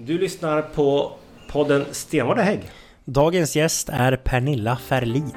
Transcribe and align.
Du 0.00 0.18
lyssnar 0.18 0.62
på 0.62 1.12
podden 1.48 1.84
Stenvard 1.90 2.38
Hägg. 2.38 2.60
Dagens 3.04 3.56
gäst 3.56 3.88
är 3.88 4.16
Pernilla 4.16 4.76
Ferlin. 4.76 5.32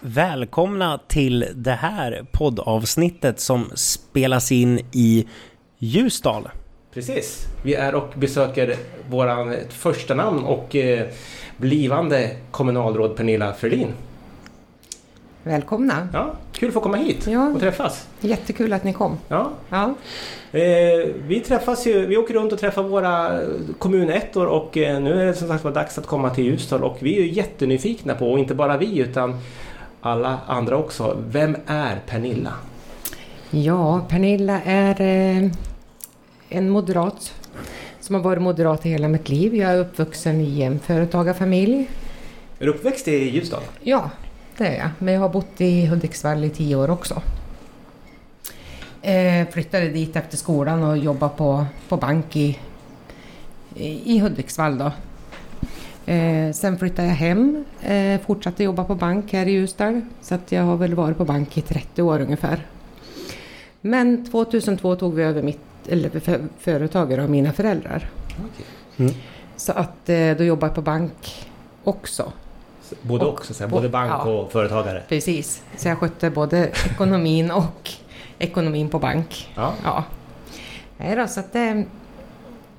Välkomna 0.00 0.98
till 0.98 1.46
det 1.54 1.72
här 1.72 2.26
poddavsnittet 2.32 3.40
som 3.40 3.70
spelas 3.74 4.52
in 4.52 4.80
i 4.92 5.26
Ljusdal. 5.78 6.48
Precis. 6.94 7.46
Vi 7.64 7.74
är 7.74 7.94
och 7.94 8.08
besöker 8.14 8.76
våran 9.10 9.54
första 9.68 10.14
namn 10.14 10.44
och 10.44 10.76
eh, 10.76 11.06
blivande 11.56 12.30
kommunalråd 12.50 13.16
Pernilla 13.16 13.52
Ferlin. 13.52 13.88
Välkomna! 15.42 16.08
Ja, 16.12 16.34
kul 16.52 16.68
att 16.68 16.74
få 16.74 16.80
komma 16.80 16.96
hit 16.96 17.26
Ja. 17.26 17.48
och 17.48 17.60
träffas. 17.60 18.08
Jättekul 18.20 18.72
att 18.72 18.84
ni 18.84 18.92
kom. 18.92 19.18
Ja. 19.28 19.50
Ja, 19.70 19.94
Eh, 20.52 21.08
vi 21.26 21.40
träffas 21.46 21.86
ju, 21.86 22.06
vi 22.06 22.16
åker 22.16 22.34
runt 22.34 22.52
och 22.52 22.58
träffar 22.58 22.82
våra 22.82 23.40
kommunettor 23.78 24.46
och 24.46 24.76
eh, 24.76 25.00
nu 25.00 25.20
är 25.22 25.26
det 25.26 25.34
som 25.34 25.48
sagt 25.48 25.64
var 25.64 25.72
dags 25.72 25.98
att 25.98 26.06
komma 26.06 26.30
till 26.30 26.44
Ljusdal 26.44 26.84
och 26.84 26.96
vi 27.00 27.16
är 27.18 27.22
ju 27.22 27.30
jättenyfikna 27.32 28.14
på, 28.14 28.32
och 28.32 28.38
inte 28.38 28.54
bara 28.54 28.76
vi 28.76 28.98
utan 28.98 29.38
alla 30.00 30.38
andra 30.46 30.76
också. 30.76 31.16
Vem 31.28 31.56
är 31.66 32.00
Pernilla? 32.06 32.52
ja 33.50 34.06
Pernilla 34.08 34.60
är 34.64 35.00
eh, 35.00 35.50
en 36.50 36.70
moderat 36.70 37.34
som 38.00 38.14
har 38.14 38.22
varit 38.22 38.42
moderat 38.42 38.86
i 38.86 38.88
hela 38.88 39.08
mitt 39.08 39.28
liv. 39.28 39.54
Jag 39.54 39.70
är 39.70 39.78
uppvuxen 39.78 40.40
i 40.40 40.62
en 40.62 40.80
företagarfamilj. 40.80 41.90
Är 42.58 42.64
du 42.66 42.70
uppväxt 42.70 43.08
i 43.08 43.30
Ljusdal? 43.30 43.62
Ja, 43.80 44.10
det 44.56 44.66
är 44.66 44.78
jag. 44.78 44.90
Men 44.98 45.14
jag 45.14 45.20
har 45.20 45.28
bott 45.28 45.60
i 45.60 45.86
Hudiksvall 45.86 46.44
i 46.44 46.50
tio 46.50 46.76
år 46.76 46.90
också. 46.90 47.22
Eh, 49.02 49.48
flyttade 49.48 49.88
dit 49.88 50.16
efter 50.16 50.36
skolan 50.36 50.82
och 50.82 50.98
jobbade 50.98 51.32
på, 51.36 51.66
på 51.88 51.96
bank 51.96 52.36
i, 52.36 52.58
i 54.04 54.18
Hudiksvall 54.18 54.78
då. 54.78 54.92
Eh, 56.12 56.52
sen 56.52 56.78
flyttade 56.78 57.08
jag 57.08 57.14
hem, 57.14 57.64
eh, 57.82 58.20
fortsatte 58.20 58.64
jobba 58.64 58.84
på 58.84 58.94
bank 58.94 59.32
här 59.32 59.46
i 59.46 59.50
Ljusdal. 59.50 60.00
Så 60.20 60.34
att 60.34 60.52
jag 60.52 60.62
har 60.62 60.76
väl 60.76 60.94
varit 60.94 61.16
på 61.16 61.24
bank 61.24 61.58
i 61.58 61.60
30 61.60 62.02
år 62.02 62.20
ungefär. 62.20 62.66
Men 63.80 64.24
2002 64.24 64.96
tog 64.96 65.14
vi 65.14 65.22
över 65.22 65.42
mitt 65.42 65.69
eller 65.88 66.20
för, 66.20 66.40
företaget 66.58 67.18
av 67.18 67.30
mina 67.30 67.52
föräldrar. 67.52 68.10
Mm. 68.96 69.12
Så 69.56 69.72
att 69.72 70.08
eh, 70.08 70.36
då 70.36 70.44
jobbade 70.44 70.66
jag 70.70 70.74
på 70.74 70.82
bank 70.82 71.46
också. 71.84 72.32
Både 73.02 73.24
Och- 73.24 73.32
och, 73.40 73.44
så 73.46 73.68
både 73.68 73.88
bank 73.88 74.10
ja. 74.12 74.22
och 74.30 74.52
företagare. 74.52 75.02
Precis, 75.08 75.62
så 75.76 75.88
jag 75.88 75.98
skötte 75.98 76.30
både 76.30 76.70
ekonomin 76.90 77.50
och 77.50 77.90
ekonomin 78.38 78.88
på 78.88 78.98
bank. 78.98 79.50
Ja. 79.54 79.72
Ja. 79.84 80.04
Nej 80.96 81.16
då, 81.16 81.26
så 81.26 81.40
att 81.40 81.52
det 81.52 81.60
är 81.60 81.84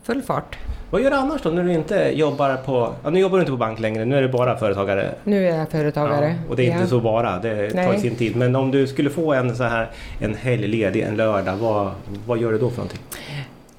full 0.04 0.22
fart. 0.22 0.58
Vad 0.92 1.02
gör 1.02 1.10
du 1.12 1.16
annars 1.18 1.42
då 1.42 1.50
när 1.50 1.64
du 1.64 1.74
inte 1.74 1.96
jobbar 2.16 2.56
på... 2.58 2.94
Ja, 3.04 3.10
nu 3.10 3.20
jobbar 3.20 3.38
du 3.38 3.42
inte 3.42 3.52
på 3.52 3.58
bank 3.58 3.80
längre, 3.80 4.06
nu 4.06 4.18
är 4.18 4.22
du 4.22 4.28
bara 4.28 4.58
företagare. 4.58 5.16
Nu 5.24 5.48
är 5.48 5.58
jag 5.58 5.70
företagare. 5.70 6.28
Ja, 6.44 6.50
och 6.50 6.56
det 6.56 6.64
är 6.64 6.68
inte 6.68 6.80
Ja. 6.80 6.88
så 6.88 7.00
bara, 7.00 7.40
det 7.40 7.70
tar 7.70 7.76
Nej. 7.78 8.00
sin 8.00 8.16
tid. 8.16 8.36
Men 8.36 8.56
om 8.56 8.72
du 8.72 8.88
skulle 8.88 9.10
få 9.10 9.34
en 9.34 9.56
så 9.56 9.64
här 9.64 9.92
en 10.20 10.36
helg 10.36 10.68
ledig, 10.68 11.02
en 11.02 11.16
lördag, 11.16 11.56
vad, 11.58 11.92
vad 12.26 12.38
gör 12.40 12.52
du 12.52 12.58
då 12.58 12.70
för 12.70 12.78
någonting? 12.78 13.00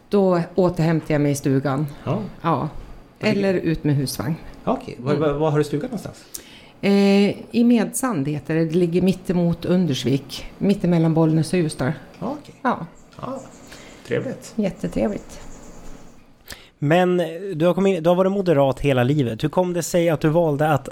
Då 0.09 0.41
återhämtar 0.55 1.15
jag 1.15 1.21
mig 1.21 1.33
i 1.33 1.35
stugan. 1.35 1.87
Ja, 2.05 2.19
Ja. 2.43 2.69
Eller 3.21 3.55
ut 3.55 3.85
med 3.85 3.97
husvagn. 3.97 4.35
okej. 4.65 4.97
Var, 4.99 5.15
Mm. 5.15 5.39
var, 5.39 5.51
har 5.51 5.59
du 5.59 5.65
stugan 5.65 5.85
någonstans? 5.87 6.25
Eh, 6.81 6.91
I 7.57 7.65
Medsand 7.65 8.29
heter 8.29 8.55
det. 8.55 8.65
Det 8.65 8.75
ligger 8.77 9.03
mitt 9.03 9.31
emot 9.31 9.65
Undersvik. 9.65 10.47
Mittemellan 10.59 11.15
Bollnäs 11.15 11.53
och 11.53 11.59
Ljusdal. 11.59 11.93
Okej. 12.21 12.55
Ja, 12.63 12.87
Ja, 13.21 13.41
trevligt. 14.07 14.53
jättetrevligt. 14.57 15.41
Men 16.85 17.17
du 17.55 17.67
har, 17.67 17.75
kommit, 17.75 18.05
du 18.05 18.11
har 18.11 18.17
varit 18.17 18.33
moderat 18.33 18.81
hela 18.81 19.03
livet. 19.03 19.45
Hur 19.45 19.49
kom 19.49 19.73
det 19.73 19.83
sig 19.83 20.11
att 20.11 20.21
du 20.21 20.29
valde 20.29 20.69
att 20.69 20.89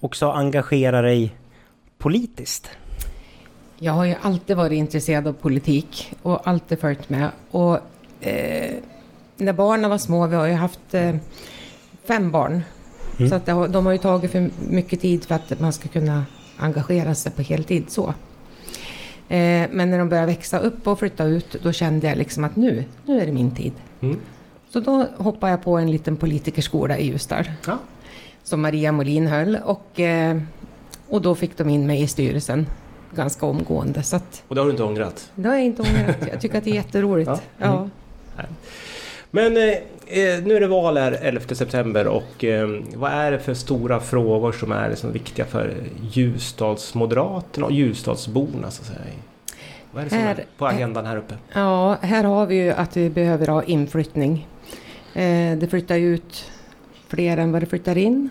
också 0.00 0.30
engagera 0.30 1.02
dig 1.02 1.34
politiskt? 1.98 2.70
Jag 3.78 3.92
har 3.92 4.04
ju 4.04 4.14
alltid 4.22 4.56
varit 4.56 4.76
intresserad 4.76 5.26
av 5.26 5.32
politik 5.32 6.12
och 6.22 6.48
alltid 6.48 6.78
följt 6.80 7.08
med. 7.08 7.30
Och 7.50 7.78
eh, 8.20 8.74
när 9.36 9.52
barnen 9.52 9.90
var 9.90 9.98
små, 9.98 10.26
vi 10.26 10.36
har 10.36 10.46
ju 10.46 10.52
haft 10.52 10.94
eh, 10.94 11.14
fem 12.04 12.30
barn. 12.30 12.62
Mm. 13.18 13.30
Så 13.30 13.34
att 13.34 13.46
det 13.46 13.52
de 13.52 13.86
har 13.86 13.92
ju 13.92 13.98
tagit 13.98 14.30
för 14.30 14.50
mycket 14.68 15.00
tid 15.00 15.24
för 15.24 15.34
att 15.34 15.60
man 15.60 15.72
ska 15.72 15.88
kunna 15.88 16.24
engagera 16.56 17.14
sig 17.14 17.32
på 17.32 17.42
heltid 17.42 17.84
så. 17.88 18.08
Eh, 19.28 19.68
men 19.70 19.90
när 19.90 19.98
de 19.98 20.08
började 20.08 20.26
växa 20.26 20.58
upp 20.58 20.86
och 20.86 20.98
flytta 20.98 21.24
ut, 21.24 21.56
då 21.62 21.72
kände 21.72 22.06
jag 22.06 22.18
liksom 22.18 22.44
att 22.44 22.56
nu, 22.56 22.84
nu 23.06 23.20
är 23.20 23.26
det 23.26 23.32
min 23.32 23.54
tid. 23.54 23.72
Mm. 24.00 24.18
Så 24.72 24.80
då 24.80 25.06
hoppade 25.16 25.52
jag 25.52 25.62
på 25.62 25.76
en 25.78 25.90
liten 25.90 26.16
politikerskola 26.16 26.98
i 26.98 27.06
Ljusdal 27.06 27.44
Ja. 27.66 27.78
som 28.42 28.62
Maria 28.62 28.92
Molin 28.92 29.26
höll 29.26 29.58
och, 29.64 30.00
eh, 30.00 30.38
och 31.08 31.22
då 31.22 31.34
fick 31.34 31.56
de 31.58 31.68
in 31.68 31.86
mig 31.86 32.02
i 32.02 32.06
styrelsen 32.06 32.66
ganska 33.14 33.46
omgående. 33.46 34.02
Så 34.02 34.16
att 34.16 34.42
Och 34.48 34.54
det 34.54 34.60
har 34.60 34.66
du 34.66 34.70
inte 34.70 34.82
ångrat? 34.82 35.30
det 35.34 35.48
har 35.48 35.54
jag 35.56 35.64
inte 35.64 35.82
ångrat. 35.82 36.16
Jag 36.32 36.40
tycker 36.40 36.58
att 36.58 36.64
det 36.64 36.70
är 36.70 36.74
jätteroligt. 36.74 37.28
Ja. 37.30 37.38
Ja. 37.58 37.72
Mm. 38.38 38.50
Men 39.30 39.56
eh, 39.56 39.62
eh, 39.62 40.44
nu 40.44 40.56
är 40.56 40.60
det 40.60 40.66
val 40.66 40.96
här 40.96 41.12
11 41.22 41.54
september 41.54 42.06
och 42.06 42.44
eh, 42.44 42.68
vad 42.94 43.12
är 43.12 43.30
det 43.30 43.38
för 43.38 43.54
stora 43.54 44.00
frågor 44.00 44.52
som 44.52 44.72
är 44.72 44.88
liksom 44.90 45.12
viktiga 45.12 45.44
för 45.44 45.74
Ljusdalsmoderaterna 46.10 47.66
och 47.66 47.72
Ljusdalsborna 47.72 48.70
så 48.70 48.82
att 48.82 48.86
säga? 48.88 48.98
Vad 49.92 50.00
är 50.00 50.04
det 50.04 50.10
som 50.10 50.18
är 50.18 50.22
Här- 50.22 50.44
på 50.58 50.66
agendan 50.66 51.06
här 51.06 51.16
uppe? 51.16 51.34
ja, 51.54 51.96
här 52.00 52.24
har 52.24 52.46
vi 52.46 52.54
ju 52.54 52.70
att 52.72 52.96
vi 52.96 53.10
behöver 53.10 53.46
ha 53.46 53.62
inflyttning. 53.62 54.48
Eh, 55.14 55.58
det 55.58 55.66
flyttar 55.70 55.96
ut 55.98 56.44
fler 57.08 57.36
än 57.36 57.52
vad 57.52 57.62
det 57.62 57.66
flyttar 57.66 57.98
in. 57.98 58.28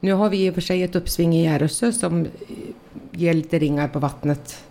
Nu 0.00 0.12
har 0.12 0.28
vi 0.30 0.46
i 0.46 0.50
och 0.50 0.54
för 0.54 0.60
sig 0.60 0.82
ett 0.82 0.96
uppsving 0.96 1.34
i 1.36 1.44
Järvsö 1.44 1.92
som 1.92 2.26
ger 3.10 3.34
lite 3.34 3.58
ringar 3.58 3.88
på 3.88 3.98
vattnet 3.98 4.64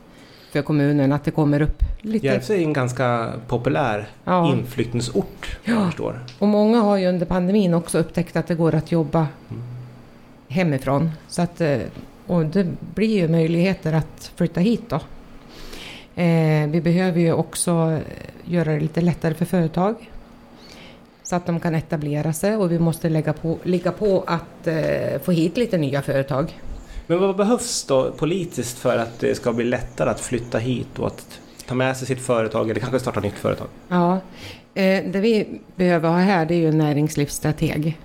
för 0.52 0.62
kommunen, 0.62 1.12
att 1.12 1.24
det 1.24 1.32
kommer 1.32 1.62
upp 1.62 1.84
lite. 2.02 2.26
Järvsö 2.26 2.54
är 2.54 2.60
en 2.62 2.74
ganska 2.74 3.34
populär 3.48 4.08
Ja. 4.24 4.52
inflyttningsort, 4.54 5.58
Ja. 5.64 5.86
förstår. 5.86 6.20
Och 6.40 6.48
många 6.48 6.80
har 6.82 6.98
ju 6.98 7.08
under 7.08 7.26
pandemin 7.26 7.74
också 7.74 7.98
upptäckt 7.98 8.36
att 8.36 8.48
det 8.48 8.56
går 8.56 8.76
att 8.76 8.92
jobba 8.92 9.28
Mm. 9.50 9.64
hemifrån. 10.48 11.12
Så 11.28 11.42
att, 11.42 11.62
eh, 11.62 11.78
och 12.28 12.46
det 12.46 12.68
blir 12.96 13.18
ju 13.22 13.28
möjligheter 13.28 13.94
att 13.94 14.32
flytta 14.36 14.60
hit 14.60 14.84
då. 14.90 14.96
Eh, 16.22 16.68
vi 16.70 16.82
behöver 16.84 17.20
ju 17.20 17.34
också 17.34 17.72
eh, 17.72 18.52
göra 18.54 18.72
det 18.74 18.80
lite 18.80 19.02
lättare 19.02 19.34
för 19.34 19.46
företag. 19.46 19.96
Så 21.26 21.36
att 21.36 21.46
de 21.46 21.60
kan 21.60 21.76
etablera 21.76 22.34
sig 22.34 22.56
och 22.56 22.72
vi 22.72 22.80
måste 22.80 23.10
lägga 23.10 23.34
på, 23.34 23.58
ligga 23.64 23.92
på 23.92 24.24
att 24.28 24.68
eh, 24.68 25.22
få 25.24 25.32
hit 25.32 25.58
lite 25.58 25.78
nya 25.78 26.02
företag. 26.02 26.60
Men 27.08 27.20
vad 27.20 27.36
behövs 27.36 27.84
då 27.84 28.12
politiskt 28.12 28.78
för 28.78 28.98
att 28.98 29.20
det 29.20 29.36
ska 29.36 29.54
bli 29.54 29.66
lättare 29.66 30.10
att 30.10 30.20
flytta 30.20 30.58
hit 30.58 31.00
och 31.00 31.08
att 31.08 31.40
ta 31.68 31.76
med 31.76 31.98
sig 31.98 32.08
sitt 32.08 32.22
företag 32.22 32.70
eller 32.70 32.80
kanske 32.80 33.00
starta 33.00 33.20
ett 33.20 33.24
nytt 33.26 33.34
företag? 33.34 33.68
Ja, 33.88 34.14
eh, 34.74 35.04
det 35.06 35.20
vi 35.20 35.62
behöver 35.76 36.10
ha 36.10 36.18
här 36.18 36.46
det 36.46 36.54
är 36.54 36.58
ju 36.58 36.70
en 36.70 36.78
näringslivsstrateg 36.78 38.00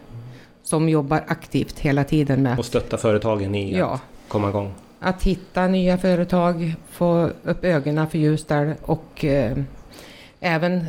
som 0.62 0.88
jobbar 0.88 1.24
aktivt 1.26 1.78
hela 1.78 2.04
tiden 2.04 2.42
med 2.42 2.58
Och 2.58 2.64
stötta 2.64 2.96
företagen 2.96 3.54
i 3.54 3.78
Ja. 3.78 3.86
att 3.94 4.00
komma 4.28 4.48
igång? 4.48 4.72
att 5.02 5.22
hitta 5.22 5.66
nya 5.66 5.98
företag, 5.98 6.74
få 6.90 7.30
upp 7.44 7.64
ögonen 7.64 8.06
för 8.10 8.18
Ljusdal 8.18 8.72
och 8.82 9.24
eh, 9.24 9.56
även 10.40 10.86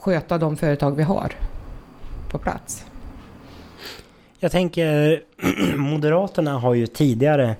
sköta 0.00 0.38
de 0.38 0.56
företag 0.56 0.96
vi 0.96 1.02
har 1.02 1.32
på 2.38 2.42
plats. 2.42 2.84
Jag 4.38 4.52
tänker, 4.52 5.22
Moderaterna 5.76 6.58
har 6.58 6.74
ju 6.74 6.86
tidigare 6.86 7.56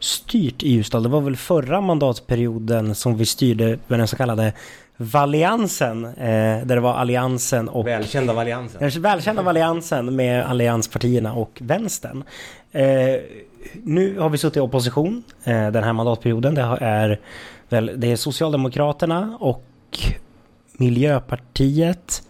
styrt 0.00 0.62
i 0.62 0.70
Ljusdal. 0.70 1.02
Det 1.02 1.08
var 1.08 1.20
väl 1.20 1.36
förra 1.36 1.80
mandatperioden 1.80 2.94
som 2.94 3.16
vi 3.16 3.26
styrde 3.26 3.78
med 3.86 3.98
den 4.00 4.08
så 4.08 4.16
kallade 4.16 4.52
Valliansen. 4.96 6.04
Eh, 6.04 6.12
där 6.66 6.74
det 6.74 6.80
var 6.80 6.94
Alliansen 6.94 7.68
och 7.68 7.86
Välkända 7.86 8.32
av 8.32 8.38
Alliansen. 8.38 8.80
den 8.80 9.02
välkända 9.02 9.42
Alliansen 9.42 10.16
med 10.16 10.44
allianspartierna 10.44 11.34
och 11.34 11.58
vänstern. 11.60 12.24
Eh, 12.72 12.84
nu 13.82 14.18
har 14.18 14.28
vi 14.28 14.38
suttit 14.38 14.56
i 14.56 14.60
opposition 14.60 15.22
eh, 15.44 15.70
den 15.70 15.84
här 15.84 15.92
mandatperioden. 15.92 16.54
Det 16.54 16.78
är, 16.80 17.20
väl, 17.68 17.92
det 17.96 18.12
är 18.12 18.16
Socialdemokraterna 18.16 19.36
och 19.40 19.64
Miljöpartiet. 20.72 22.22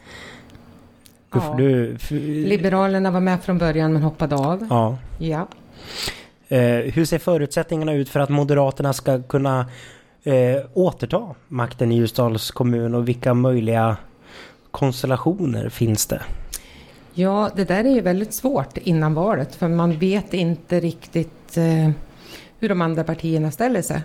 Ja. 1.33 1.55
du, 1.59 1.97
Liberalerna 2.45 3.11
var 3.11 3.21
med 3.21 3.43
från 3.43 3.59
början 3.59 3.93
men 3.93 4.03
hoppade 4.03 4.37
av. 4.37 4.67
ja. 4.71 4.99
Ja. 5.19 5.49
Eh, 6.49 6.93
hur 6.93 7.05
ser 7.05 7.19
förutsättningarna 7.19 7.93
ut 7.93 8.09
för 8.09 8.21
att 8.21 8.29
Moderaterna 8.29 8.93
ska 8.93 9.23
kunna 9.23 9.67
eh, 10.25 10.57
återta 10.75 11.35
makten 11.49 11.93
i 11.93 11.97
Ljusdals 11.97 12.51
kommun 12.51 12.95
och 12.95 13.09
vilka 13.09 13.35
möjliga 13.35 13.97
konstellationer 14.71 15.69
finns 15.69 16.07
det? 16.07 16.23
Ja, 17.15 17.51
det 17.57 17.65
där 17.65 17.85
är 17.85 17.91
ju 17.91 18.01
väldigt 18.01 18.35
svårt 18.35 18.79
innan 18.79 19.15
valet 19.15 19.55
för 19.55 19.69
man 19.69 19.99
vet 19.99 20.35
inte 20.35 20.81
riktigt 20.81 21.57
eh, 21.57 21.91
hur 22.59 22.69
de 22.69 22.81
andra 22.81 23.05
partierna 23.05 23.51
ställer 23.51 23.83
sig. 23.83 24.03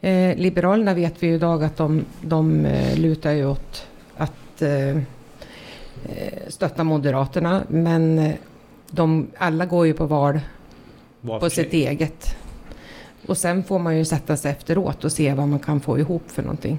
Eh, 0.00 0.36
Liberalerna 0.36 0.94
vet 0.94 1.22
vi 1.22 1.26
ju 1.26 1.34
idag 1.34 1.64
att 1.64 1.76
de, 1.76 2.04
de 2.20 2.66
eh, 2.66 2.98
lutar 2.98 3.30
ju 3.32 3.46
åt 3.46 3.86
att 4.16 4.62
eh 4.62 4.98
stötta 6.48 6.84
Moderaterna 6.84 7.62
men 7.68 8.18
eh, 8.18 8.34
de, 8.90 9.26
alla 9.38 9.66
går 9.66 9.86
ju 9.86 9.92
på 9.94 10.06
val 10.06 10.40
Var 11.20 11.40
på 11.40 11.46
för 11.48 11.54
sig. 11.54 11.64
sitt 11.64 11.72
eget. 11.72 12.36
Och 13.26 13.36
sen 13.36 13.64
får 13.64 13.78
man 13.78 13.98
ju 13.98 14.04
sätta 14.04 14.36
sig 14.36 14.50
efteråt 14.50 15.04
och 15.04 15.12
se 15.12 15.34
vad 15.34 15.48
man 15.48 15.58
kan 15.58 15.80
få 15.80 15.98
ihop 15.98 16.22
för 16.26 16.42
någonting. 16.42 16.78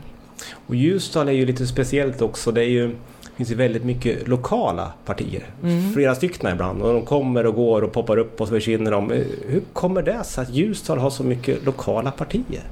Och 0.68 0.76
Ljusdal 0.76 1.28
är 1.28 1.32
ju 1.32 1.46
lite 1.46 1.68
speciellt 1.68 2.22
också. 2.22 2.52
Det 2.52 2.62
är 2.62 2.70
ju, 2.70 2.96
finns 3.36 3.52
ju 3.52 3.56
väldigt 3.56 3.84
mycket 3.86 4.28
lokala 4.28 4.92
partier. 5.06 5.44
Mm. 5.64 5.94
Flera 5.94 6.16
stycken 6.16 6.52
ibland. 6.54 6.82
Och 6.82 6.94
de 6.94 7.06
kommer 7.06 7.46
och 7.46 7.56
går 7.56 7.82
och 7.82 7.92
poppar 7.92 8.18
upp 8.18 8.42
och 8.42 8.48
så 8.48 8.54
försvinner 8.54 8.92
de. 8.92 9.12
Eh, 9.12 9.24
Hur 9.48 9.62
kommer 9.74 10.02
det 10.02 10.24
sig 10.24 10.42
att 10.42 10.50
Ljusdal 10.50 10.98
har 10.98 11.10
så 11.10 11.24
mycket 11.24 11.66
lokala 11.66 12.12
partier? 12.12 12.64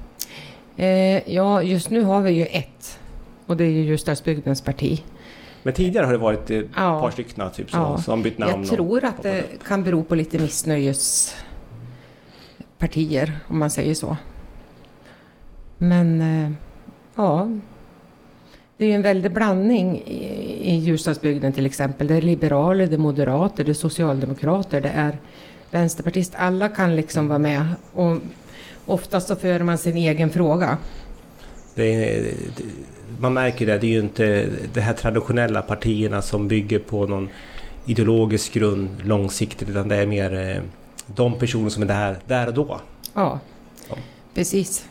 Eh, 0.77 1.33
ja, 1.33 1.63
just 1.63 1.89
nu 1.89 2.01
har 2.03 2.21
vi 2.21 2.31
ju 2.31 2.45
ett. 2.45 2.99
Och 3.45 3.57
det 3.57 3.63
är 3.63 3.69
ju 3.69 3.81
Ljusdalsbygdens 3.83 4.61
parti. 4.61 5.03
Men 5.63 5.73
tidigare 5.73 6.05
har 6.05 6.11
det 6.11 6.17
varit 6.19 6.49
ett 6.51 6.65
Ja. 6.75 6.99
par 7.01 7.11
stycken 7.11 7.51
typ 7.51 7.71
som, 7.71 7.79
Ja. 7.81 7.97
som 7.97 8.23
bytt 8.23 8.37
namn. 8.37 8.63
Jag 8.63 8.67
tror 8.75 9.03
att 9.05 9.23
det 9.23 9.43
kan 9.67 9.83
bero 9.83 10.03
på 10.03 10.15
lite 10.15 10.39
missnöjespartier, 10.39 13.39
om 13.47 13.59
man 13.59 13.69
säger 13.69 13.93
så. 13.93 14.17
Men 15.77 16.21
eh, 16.21 16.51
ja, 17.15 17.49
det 18.77 18.85
är 18.85 18.89
ju 18.89 18.95
en 18.95 19.01
väldig 19.01 19.33
blandning 19.33 20.01
i, 20.61 20.75
Ljusdalsbygden 20.75 21.53
till 21.53 21.65
exempel. 21.65 22.07
Det 22.07 22.15
är 22.15 22.21
liberaler, 22.21 22.87
det 22.87 22.95
är 22.95 22.97
moderater, 22.97 23.63
det 23.63 23.71
är 23.71 23.73
socialdemokrater, 23.73 24.81
det 24.81 24.89
är 24.89 25.17
vänsterpartister. 25.71 26.39
Alla 26.39 26.69
kan 26.69 26.95
liksom 26.95 27.27
vara 27.27 27.39
med. 27.39 27.65
Och 27.93 28.17
oftast 28.85 29.27
så 29.27 29.35
för 29.35 29.59
man 29.59 29.77
sin 29.77 29.97
egen 29.97 30.29
fråga. 30.29 30.77
Det 31.77 31.93
är, 31.93 32.21
det- 32.23 32.63
man 33.19 33.33
märker 33.33 33.65
det, 33.65 33.77
det 33.77 33.87
är 33.87 33.91
ju 33.91 33.99
inte 33.99 34.49
de 34.73 34.81
här 34.81 34.93
traditionella 34.93 35.61
partierna 35.61 36.21
som 36.21 36.47
bygger 36.47 36.79
på 36.79 37.05
någon 37.07 37.29
ideologisk 37.85 38.53
grund 38.53 38.89
långsiktigt 39.03 39.69
utan 39.69 39.87
det 39.87 39.95
är 39.95 40.05
mer 40.07 40.33
eh, 40.55 40.61
de 41.15 41.33
personer 41.39 41.69
som 41.69 41.83
är 41.83 41.87
där, 41.87 42.17
där 42.27 42.47
och 42.47 42.53
då. 42.53 42.79
Ja, 43.13 43.39
Ja. 43.89 43.95
precis. 44.33 44.85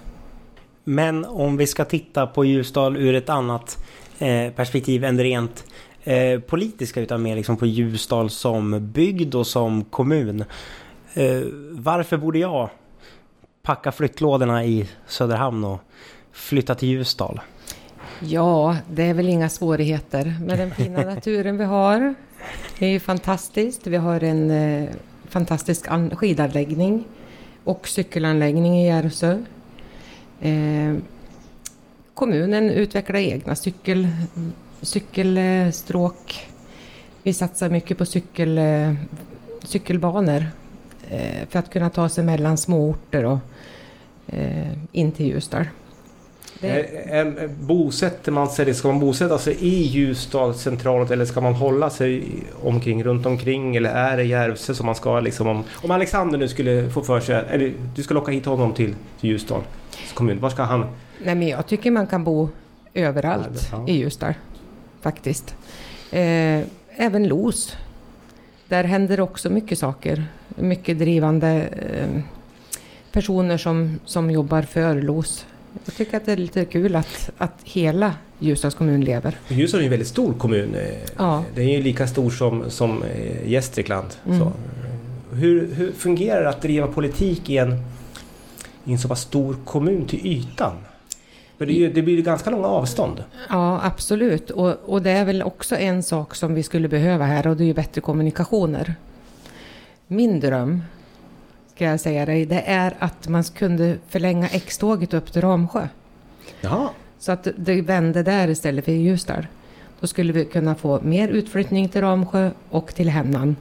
Men 0.85 1.25
om 1.25 1.56
vi 1.56 1.67
ska 1.67 1.85
titta 1.85 2.27
på 2.27 2.44
Ljusdal 2.44 2.97
ur 2.97 3.15
ett 3.15 3.29
annat 3.29 3.85
eh, 4.19 4.53
perspektiv 4.53 5.05
än 5.05 5.17
det 5.17 5.23
rent 5.25 5.65
eh, 6.05 6.41
politiska 6.41 7.00
utan 7.00 7.23
mer 7.23 7.37
liksom 7.37 7.56
på 7.56 7.67
Ljusdal 7.67 8.31
som 8.31 8.93
bygd 8.93 9.35
och 9.35 9.47
som 9.47 9.85
kommun. 9.85 10.44
Eh, 11.15 11.41
varför 11.71 12.17
borde 12.17 12.38
jag 12.38 12.69
packa 13.62 13.93
flyttlådorna 13.93 14.65
i 14.65 14.88
Söderhamn 15.06 15.65
och 15.65 15.81
flytta 16.37 16.75
till 16.75 16.88
Ljusdal? 16.88 17.41
Ja, 18.21 18.77
det 18.91 19.03
är 19.03 19.15
väl 19.15 19.29
inga 19.29 19.49
svårigheter 19.49 20.35
med 20.41 20.59
den 20.59 20.71
fina 20.71 21.00
naturen 21.15 21.59
vi 21.59 21.65
har. 21.65 22.15
Det 22.79 22.87
är 22.87 22.91
ju 22.91 23.00
fantastiskt. 23.00 23.87
Vi 23.87 23.97
har 23.97 24.25
en 24.25 24.50
eh, 24.50 24.88
fantastisk 25.29 25.88
an- 25.88 26.17
skidanläggning 26.17 27.05
och 27.65 27.88
cykelanläggning 27.88 28.79
i 28.83 28.87
Järvsö. 28.87 29.38
Eh, 30.41 30.94
kommunen 32.15 32.71
utvecklar 32.71 33.21
egna 33.21 33.55
cykel, 33.56 34.09
cykelstråk. 34.83 36.47
Vi 37.23 37.33
satsar 37.33 37.71
mycket 37.71 37.99
på 37.99 38.06
cykel, 38.06 38.59
eh, 38.59 38.94
cykelbanor 39.65 40.47
eh, 41.11 41.49
för 41.49 41.59
att 41.59 41.71
kunna 41.71 41.91
ta 41.91 42.09
sig 42.09 42.25
mellan 42.25 42.56
småorter 42.56 43.25
och 43.25 43.38
eh, 44.27 44.73
in 44.93 45.12
till 45.12 45.27
Ljusdal. 45.27 45.65
Det- 46.61 46.69
Eh, 47.11 47.19
eh, 47.20 47.50
Bosätter 47.61 48.32
man 48.32 48.49
sig, 48.49 48.75
ska 48.75 48.88
man 48.88 49.00
bosätta 49.00 49.38
sig 49.38 49.55
i 49.61 49.82
Ljusdal 49.82 50.55
centralt 50.55 51.11
eller 51.11 51.25
ska 51.25 51.41
man 51.41 51.55
hålla 51.55 51.91
sig 51.91 52.25
omkring, 52.62 53.05
runt 53.05 53.26
omkring 53.26 53.76
eller 53.76 53.91
är 53.91 54.17
det 54.17 54.25
Järvsö 54.25 54.75
som 54.75 54.87
man 54.87 54.94
ska 54.94 55.20
liksom 55.20 55.47
om, 55.47 55.64
om 55.82 55.91
Alexander 55.91 56.38
nu 56.38 56.49
skulle 56.49 56.91
få 56.91 57.03
för 57.03 57.20
sig, 57.20 57.44
eller 57.50 57.73
du 57.97 58.03
ska 58.03 58.14
locka 58.14 58.32
hit 58.32 58.47
honom 58.47 58.73
till, 58.75 58.94
till 59.20 59.31
Ljusdal 59.31 59.61
kommun, 60.14 60.41
var 60.41 60.50
ska 60.50 60.62
han? 60.62 60.81
Nej, 61.25 61.35
men 61.35 61.49
jag 61.49 61.67
tycker 61.67 61.91
man 61.91 62.06
kan 62.06 62.25
bo 62.25 62.49
överallt 62.94 63.69
Ja. 63.73 63.85
i 63.88 63.93
Ljusdal, 63.99 64.35
faktiskt. 65.00 65.55
Eh, 66.11 66.61
även 66.97 67.29
Los. 67.29 67.76
Där 68.69 68.85
händer 68.85 69.20
också 69.20 69.50
mycket 69.50 69.79
saker. 69.79 70.25
Mycket 70.49 70.99
drivande 70.99 71.49
eh, 71.93 72.20
personer 73.12 73.56
som, 73.56 74.00
som 74.05 74.31
jobbar 74.31 74.62
för 74.62 75.02
Los. 75.02 75.47
Jag 75.84 75.94
tycker 75.94 76.17
att 76.17 76.26
det 76.26 76.32
är 76.32 76.37
lite 76.37 76.64
kul 76.64 76.96
att, 76.96 77.31
att 77.38 77.52
hela 77.64 78.14
Ljusdals 78.38 78.75
kommun 78.75 79.05
lever. 79.05 79.38
Ljusdal 79.49 79.81
är 79.81 79.84
en 79.84 79.90
väldigt 79.90 80.08
stor 80.08 80.32
kommun. 80.34 80.75
eh, 80.75 80.94
Ja. 81.17 81.44
Den 81.55 81.64
är 81.69 81.76
ju 81.76 81.82
lika 81.82 82.06
stor 82.06 82.31
som, 82.31 82.70
som 82.70 83.02
eh, 83.02 83.49
Gästrikland. 83.50 84.08
Mm. 84.26 84.49
Hur, 85.32 85.75
hur 85.75 85.93
fungerar 85.93 86.43
det 86.43 86.49
att 86.49 86.62
driva 86.62 86.87
politik 86.87 87.50
i 87.50 87.56
en, 87.58 87.73
i 88.84 88.93
en 88.93 88.99
så 88.99 89.08
pass 89.08 89.20
stor 89.20 89.56
kommun 89.64 90.06
till 90.06 90.26
ytan? 90.26 90.73
För 91.58 91.67
det, 91.67 91.73
ju, 91.73 91.93
det 91.93 92.02
blir 92.02 92.14
ju 92.17 92.23
ganska 92.23 92.50
långa 92.50 92.67
avstånd. 92.67 93.25
Ja, 93.49 93.81
absolut. 93.84 94.50
Och, 94.50 94.75
och 94.84 95.02
det 95.02 95.11
är 95.11 95.25
väl 95.25 95.43
också 95.43 95.76
en 95.76 96.02
sak 96.02 96.34
som 96.34 96.55
vi 96.55 96.62
skulle 96.62 96.88
behöva 96.88 97.25
här 97.25 97.46
och 97.46 97.56
det 97.56 97.64
är 97.64 97.67
ju 97.67 97.75
bättre 97.75 98.00
kommunikationer. 98.00 98.94
Min 100.06 100.40
dröm, 100.40 100.82
ska 101.76 101.84
jag 101.84 102.00
säga 102.00 102.26
dig, 102.26 102.46
det 102.46 102.61
är 102.61 102.94
att 102.99 103.28
man 103.28 103.44
kunde 103.44 103.99
förlänga 104.08 104.49
X-tåget 104.49 105.14
upp 105.14 105.32
till 105.32 105.43
Ramsjö. 105.43 105.88
Jaha. 106.61 106.88
Så 107.19 107.32
att 107.32 107.49
det 107.56 107.82
vände 107.82 108.23
där 108.23 108.49
istället 108.49 108.84
för 108.84 108.93
i 108.93 108.96
Ljusdal. 108.96 109.46
Då 110.00 110.06
skulle 110.06 110.32
vi 110.32 110.44
kunna 110.44 110.75
få 110.75 111.00
mer 111.00 111.28
utflyttning 111.28 111.88
till 111.88 112.00
Ramsjö 112.00 112.50
och 112.70 112.94
till 112.94 113.08
Hennan. 113.08 113.56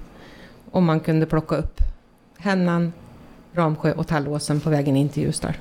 Om 0.71 0.85
man 0.85 1.00
kunde 1.00 1.25
plocka 1.25 1.56
upp 1.56 1.81
Hennan, 2.38 2.94
Ramsjö 3.53 3.94
och 3.94 4.07
Tallåsen 4.07 4.59
på 4.59 4.69
vägen 4.69 4.95
in 4.95 5.09
till 5.09 5.23
Ljusdal. 5.23 5.53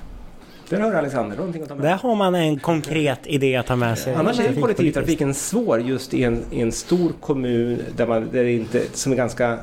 Där 0.68 0.80
hör 0.80 0.94
Alexander, 0.94 1.36
någonting 1.36 1.62
att 1.62 1.68
ta 1.68 1.74
med. 1.74 1.84
Där 1.84 1.96
har 1.96 2.14
man 2.14 2.34
en 2.34 2.58
konkret 2.58 3.26
idé 3.26 3.56
att 3.56 3.66
ta 3.66 3.76
med 3.76 3.98
sig. 3.98 4.14
Annars 4.14 4.40
är 4.40 4.52
ju 4.52 4.60
kollektivtrafiken 4.60 5.34
svår 5.34 5.80
just 5.80 6.14
i 6.14 6.24
en, 6.24 6.44
i 6.50 6.60
en 6.60 6.72
stor 6.72 7.12
kommun 7.20 7.82
där 7.96 8.06
man, 8.06 8.28
där 8.32 8.44
det 8.44 8.52
inte, 8.52 8.82
som 8.92 9.12
är 9.12 9.16
ganska, 9.16 9.58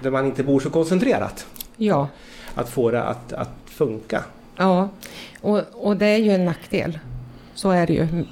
där 0.00 0.10
man 0.10 0.26
inte 0.26 0.42
bor 0.42 0.60
så 0.60 0.70
koncentrerat. 0.70 1.46
Ja, 1.76 2.08
Att 2.54 2.68
få 2.68 2.90
det 2.90 3.02
att, 3.02 3.32
att 3.32 3.50
funka. 3.66 4.24
Ja, 4.56 4.88
och, 5.40 5.60
och 5.72 5.96
det 5.96 6.06
är 6.06 6.16
ju 6.18 6.30
en 6.30 6.44
nackdel. 6.44 6.98
Så 7.54 7.70
är 7.70 7.86
det 7.86 7.92
ju. 7.92 8.24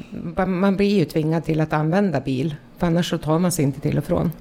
Man 0.46 0.76
blir 0.76 0.98
ju 0.98 1.04
tvingad 1.04 1.44
till 1.44 1.60
att 1.60 1.72
använda 1.72 2.20
bil, 2.20 2.54
för 2.78 2.86
annars 2.86 3.10
så 3.10 3.18
tar 3.18 3.38
man 3.38 3.52
sig 3.52 3.64
inte 3.64 3.80
till 3.80 3.98
och 3.98 4.04
från. 4.04 4.32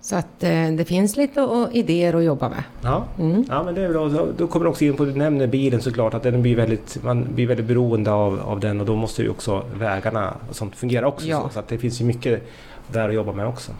Så 0.00 0.16
att 0.16 0.42
eh, 0.44 0.68
det 0.76 0.84
finns 0.84 1.16
lite 1.16 1.68
idéer 1.72 2.14
att 2.14 2.24
jobba 2.24 2.48
med. 2.48 2.62
Ja, 2.82 3.04
Mm. 3.18 3.44
ja 3.48 3.62
men 3.62 3.74
det 3.74 3.82
är 3.82 3.88
bra. 3.88 4.08
Då 4.36 4.46
kommer 4.46 4.64
du 4.64 4.70
också 4.70 4.84
in 4.84 4.96
på, 4.96 5.04
du 5.04 5.14
nämner 5.14 5.46
bilen 5.46 5.80
såklart, 5.82 6.14
att 6.14 6.22
den 6.22 6.42
blir 6.42 6.56
väldigt, 6.56 6.98
man 7.04 7.26
blir 7.34 7.46
väldigt 7.46 7.66
beroende 7.66 8.10
av, 8.12 8.40
av 8.40 8.60
den 8.60 8.80
och 8.80 8.86
då 8.86 8.96
måste 8.96 9.22
ju 9.22 9.28
också 9.28 9.64
vägarna 9.78 10.34
och 10.48 10.56
sånt 10.56 10.76
fungera 10.76 11.06
också. 11.08 11.26
Ja. 11.26 11.42
Så, 11.42 11.48
så 11.48 11.58
att 11.58 11.68
det 11.68 11.78
finns 11.78 12.00
ju 12.00 12.04
mycket 12.04 12.42
där 12.92 13.08
att 13.08 13.14
jobba 13.14 13.32
med 13.32 13.46
också. 13.46 13.72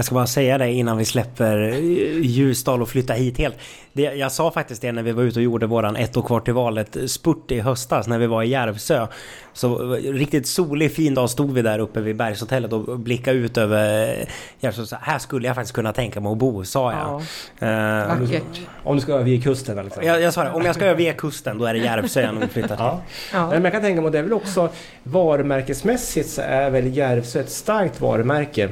Jag 0.00 0.04
ska 0.04 0.14
bara 0.14 0.26
säga 0.26 0.58
det 0.58 0.72
innan 0.72 0.96
vi 0.96 1.04
släpper 1.04 1.68
eh, 1.68 1.78
Ljusdal 2.20 2.82
och 2.82 2.88
flyttar 2.88 3.14
hit 3.14 3.38
helt. 3.38 3.56
Det, 3.92 4.02
jag 4.02 4.32
sa 4.32 4.50
faktiskt 4.50 4.82
det 4.82 4.92
när 4.92 5.02
vi 5.02 5.12
var 5.12 5.22
ute 5.22 5.38
och 5.38 5.42
gjorde 5.42 5.66
våran 5.66 5.96
ett 5.96 6.16
år 6.16 6.22
kvar 6.22 6.40
till 6.40 6.54
valet 6.54 6.96
spurt 7.06 7.50
i 7.50 7.60
höstas 7.60 8.06
när 8.06 8.18
vi 8.18 8.26
var 8.26 8.42
i 8.42 8.48
Järvsö. 8.48 9.06
Så 9.52 9.94
eh, 9.94 10.12
riktigt 10.12 10.46
solig 10.46 10.94
fin 10.94 11.14
dag 11.14 11.30
stod 11.30 11.52
vi 11.52 11.62
där 11.62 11.78
uppe 11.78 12.00
vid 12.00 12.16
bergshotellet 12.16 12.72
och 12.72 12.98
blickade 12.98 13.38
ut 13.38 13.58
över 13.58 14.08
eh, 14.20 14.26
Järvsö. 14.60 14.86
Så 14.86 14.96
här 15.00 15.18
skulle 15.18 15.46
jag 15.46 15.56
faktiskt 15.56 15.74
kunna 15.74 15.92
tänka 15.92 16.20
mig 16.20 16.32
att 16.32 16.38
bo, 16.38 16.64
sa 16.64 16.92
jag. 16.92 17.22
Ja, 17.58 17.66
Eh, 17.66 18.20
vackert. 18.20 18.60
Om 18.84 18.96
du 18.96 19.02
ska 19.02 19.12
över 19.12 19.40
kusten 19.40 19.78
Alexander. 19.78 20.08
jag, 20.08 20.22
jag 20.22 20.34
sa 20.34 20.44
det, 20.44 20.50
om 20.50 20.64
jag 20.64 20.74
ska 20.74 20.84
över 20.84 21.12
kusten 21.12 21.58
då 21.58 21.64
är 21.64 21.74
det 21.74 21.80
Järvsö 21.80 22.20
jag 22.20 22.34
nog 22.34 22.50
flyttar 22.50 22.76
till. 22.76 22.84
Ja. 22.84 23.00
Ja. 23.32 23.50
Men 23.50 23.64
jag 23.64 23.72
kan 23.72 23.82
tänka 23.82 24.00
mig 24.00 24.06
att 24.06 24.12
det 24.12 24.18
är 24.18 24.22
väl 24.22 24.32
också 24.32 24.68
varumärkesmässigt 25.02 26.28
så 26.28 26.42
är 26.42 26.70
väl 26.70 26.96
Järvsö 26.96 27.40
ett 27.40 27.50
starkt 27.50 28.00
varumärke. 28.00 28.68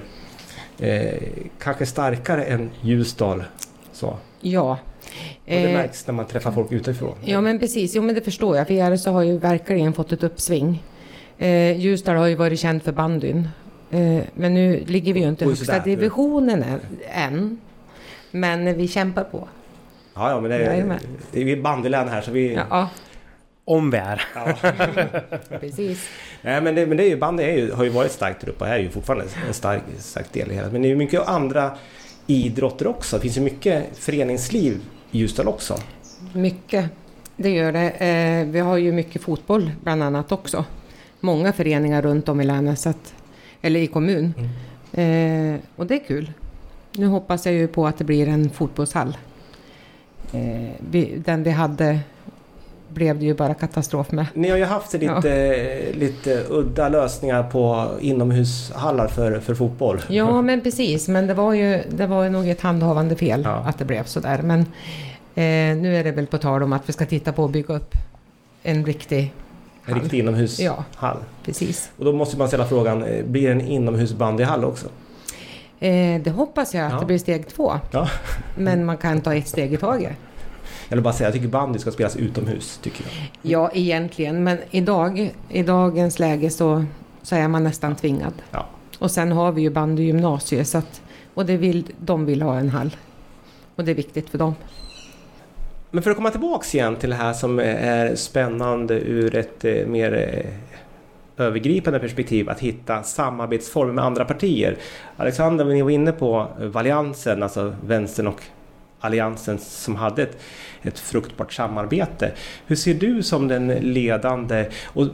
Eh, 0.80 1.23
kanske 1.58 1.87
starkare 1.87 2.44
än 2.44 2.70
Ljusdal. 2.82 3.44
Så. 3.92 4.16
Ja. 4.40 4.70
Och 4.70 4.78
det 5.44 5.64
Eh, 5.64 5.73
märks 5.73 6.06
när 6.06 6.14
man 6.14 6.26
träffar 6.26 6.52
folk 6.52 6.73
utifrån. 6.73 7.14
ja, 7.25 7.40
men 7.40 7.58
precis. 7.58 7.94
Jo, 7.94 8.02
men 8.02 8.14
det 8.14 8.20
förstår 8.20 8.56
jag. 8.56 8.66
För 8.66 8.75
Järvsö 8.75 9.11
har 9.11 9.23
ju 9.23 9.38
verkligen 9.38 9.92
fått 9.92 10.12
ett 10.12 10.23
uppsving. 10.23 10.82
Eh, 11.38 11.76
Ljusdal 11.80 12.16
har 12.16 12.26
ju 12.26 12.35
varit 12.35 12.61
känd 12.61 12.82
för 12.82 12.92
bandyn. 12.92 13.49
Eh, 13.90 14.20
men 14.35 14.54
nu 14.54 14.85
ligger 14.87 15.12
vi 15.14 15.20
ju 15.20 15.28
inte 15.28 15.44
i 15.44 15.49
högsta 15.49 15.78
divisionen 15.78 16.62
än, 16.62 16.80
än. 17.14 17.61
Men 18.30 18.76
vi 18.78 18.88
kämpar 18.88 19.25
på. 19.25 19.49
Ja, 20.14 20.30
ja 20.30 20.40
men 20.40 20.50
det 20.50 20.56
är, 20.56 20.99
det 21.32 21.40
är 21.40 21.44
vi 21.44 21.52
är 21.52 21.62
bandylän 21.62 22.08
här 22.08 22.20
så 22.20 22.30
vi... 22.30 22.54
Ja, 22.70 22.88
Om 23.69 23.91
vi 23.91 23.99
är. 23.99 24.23
Ja. 24.35 24.55
Precis. 25.61 26.09
Nej, 26.43 26.61
men, 26.61 26.75
det, 26.75 26.87
men 26.87 26.97
det 26.97 27.03
är 27.05 27.09
ju, 27.09 27.17
bandy 27.17 27.43
är 27.43 27.57
ju, 27.57 27.73
har 27.73 27.85
ju 27.85 27.91
varit 27.91 28.13
starkt 28.13 28.41
där 28.41 28.49
uppe 28.49 28.65
och 28.65 28.71
är 28.71 28.79
ju 28.79 28.91
fortfarande 28.91 29.25
en 29.49 29.55
stark, 29.55 29.83
stark 29.99 30.33
del 30.33 30.51
i 30.51 30.55
hela. 30.55 30.71
Men 30.71 30.83
det 30.83 30.89
är 30.89 30.91
ju 30.91 30.97
mycket 30.97 31.29
andra 31.29 31.77
idrotter 32.27 32.87
också. 32.87 33.17
Det 33.17 33.23
finns 33.23 33.37
ju 33.37 33.41
mycket 33.41 33.97
föreningsliv 33.99 34.81
i 35.11 35.19
Ljusdal 35.19 35.49
också. 35.49 35.79
Mycket. 36.33 36.91
Det 37.37 37.51
gör 37.51 37.73
det. 37.73 37.91
Eh, 37.91 38.47
vi 38.47 38.61
har 38.61 38.77
ju 38.77 38.93
mycket 38.93 39.23
fotboll 39.23 39.71
bland 39.83 40.03
annat 40.03 40.33
också. 40.33 40.65
Många 41.21 41.53
föreningar 41.53 42.03
runt 42.03 42.29
om 42.29 42.41
i 42.41 42.45
länet, 42.45 42.79
så 42.79 42.89
att, 42.89 43.15
eller 43.63 43.81
i 43.81 43.87
kommun. 43.87 44.35
Eh, 44.93 45.61
och 45.77 45.87
det 45.87 45.95
är 45.95 46.07
kul. 46.07 46.33
Nu 46.93 47.07
hoppas 47.07 47.47
jag 47.47 47.55
ju 47.55 47.69
på 47.69 47.87
att 47.87 47.99
det 47.99 48.05
blir 48.05 48.29
en 48.29 48.51
fotbollshall. 48.51 49.17
Eh, 50.33 50.71
vi, 50.91 51.23
den 51.25 51.43
vi 51.43 51.51
hade 51.51 52.01
blev 52.88 53.18
det 53.18 53.25
ju 53.25 53.35
bara 53.35 53.54
katastrof 53.54 54.11
med. 54.12 54.26
Ni 54.35 54.50
har 54.50 54.57
ju 54.57 54.64
haft 54.64 54.92
lite, 54.92 55.92
lite 55.95 56.45
udda 56.49 56.88
lösningar 56.88 57.42
på 57.42 57.88
inomhushallar 58.00 59.09
för, 59.09 59.40
för 59.40 59.54
fotboll. 59.54 60.00
Ja, 60.09 60.42
men 60.42 60.61
precis. 60.61 61.09
Men 61.09 61.26
det 61.26 61.35
var 61.35 61.54
ju 61.54 61.83
det 61.90 62.07
var 62.07 62.25
ju 62.25 62.30
nog 62.30 62.49
ett 62.49 62.61
handhavande 62.61 63.16
fel 63.16 63.42
Ja. 63.45 63.50
att 63.66 63.78
det 63.78 63.85
blev 63.85 64.04
så 64.04 64.21
där. 64.21 64.42
Men 64.42 64.61
eh, 65.35 65.76
nu 65.83 65.97
är 65.97 66.04
det 66.04 66.12
väl 66.12 66.26
på 66.26 66.38
tal 66.38 66.62
om 66.62 66.73
att 66.73 66.88
vi 66.88 66.92
ska 66.92 67.07
titta 67.07 67.33
på 67.33 67.45
att 67.45 67.50
bygga 67.50 67.75
upp 67.75 67.95
en 68.62 68.85
riktig 68.85 69.33
En 69.87 69.92
hall. 69.92 70.02
riktig 70.02 70.18
inomhushall. 70.18 70.76
Ja. 71.00 71.16
Precis. 71.45 71.90
Och 71.99 72.04
då 72.04 72.12
måste 72.12 72.38
man 72.38 72.49
ställa 72.49 72.66
frågan, 72.66 73.02
eh, 73.02 73.25
blir 73.25 73.42
det 73.47 73.52
en 73.52 73.61
inomhusbandyhall 73.61 74.64
också? 74.64 74.87
Eh, 75.80 76.21
det 76.23 76.30
hoppas 76.30 76.75
jag 76.75 76.87
att 76.87 76.92
Ja. 76.92 77.00
det 77.00 77.07
blir 77.07 77.18
steg 77.18 77.49
två. 77.49 77.73
Ja. 77.90 78.09
Men 78.57 78.85
man 78.85 78.97
kan 78.97 79.21
ta 79.21 79.35
ett 79.35 79.49
steg 79.49 79.73
i 79.73 79.76
taget. 79.76 80.12
Jag 80.88 80.97
vill 80.97 81.04
bara 81.04 81.14
säga, 81.14 81.26
jag 81.26 81.35
tycker 81.35 81.49
bandy 81.49 81.78
ska 81.78 81.90
spelas 81.90 82.16
utomhus. 82.16 82.78
Tycker 82.83 83.04
jag. 83.04 83.12
Ja, 83.42 83.71
egentligen. 83.75 84.45
Men 84.45 84.59
idag, 84.71 85.35
i 85.49 85.62
dagens 85.62 86.18
läge 86.18 86.50
så, 86.50 86.85
så 87.23 87.37
är 87.37 87.49
man 87.49 87.64
nästan 87.64 87.97
tvingad. 87.97 88.33
Ja. 88.50 88.66
Och 88.99 89.11
sen 89.11 89.33
har 89.33 89.52
vi 89.52 89.62
ju 89.62 89.71
bandygymnasiet 89.71 90.68
så 90.68 90.78
att, 90.78 91.02
och 91.35 91.47
det 91.47 91.57
vill, 91.57 91.85
de 91.99 92.26
vill 92.26 92.42
ha 92.42 92.59
en 92.59 92.68
hall. 92.68 92.97
Och 93.75 93.85
det 93.85 93.90
är 93.90 93.95
viktigt 93.95 94.30
för 94.30 94.38
dem. 94.38 94.54
Men 95.90 96.02
för 96.02 96.11
att 96.11 96.16
komma 96.16 96.30
tillbaks 96.30 96.75
igen 96.75 96.97
till 96.97 97.11
det 97.11 97.16
här 97.16 97.33
som 97.33 97.59
är 97.59 98.14
spännande 98.14 98.95
ur 98.95 99.35
ett 99.35 99.64
eh, 99.64 99.87
mer 99.87 100.12
eh, 100.12 101.45
övergripande 101.47 101.99
perspektiv 101.99 102.50
att 102.50 102.61
hitta 102.61 103.02
samarbetsformer 103.02 103.92
med 103.92 104.04
andra 104.04 104.25
partier. 104.25 104.76
Alexander, 105.16 105.64
ni 105.64 105.83
var 105.83 105.90
inne 105.90 106.12
på 106.12 106.49
Valiansen, 106.61 107.42
alltså 107.42 107.75
vänstern 107.85 108.26
och 108.26 108.42
alliansen 109.00 109.59
som 109.59 109.97
hade 109.97 110.23
ett, 110.23 110.38
ett 110.83 110.99
fruktbart 110.99 111.52
samarbete. 111.52 112.33
Hur 112.67 112.76
ser 112.76 112.95
du 112.95 113.23
som 113.23 113.49
den 113.49 113.69
ledande 113.69 114.67
och 114.85 115.07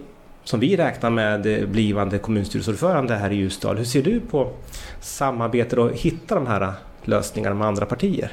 som 0.44 0.60
vi 0.60 0.76
räknar 0.76 1.10
med 1.10 1.68
blivande 1.70 2.18
kommunstyrelseordförande 2.18 3.14
här 3.14 3.30
i 3.30 3.34
Ljusdal. 3.34 3.76
Hur 3.76 3.84
ser 3.84 4.02
du 4.02 4.20
på 4.20 4.52
samarbetet 5.00 5.78
och 5.78 5.92
hitta 5.92 6.34
de 6.34 6.46
här 6.46 6.72
lösningarna 7.04 7.54
med 7.54 7.68
andra 7.68 7.86
partier? 7.86 8.32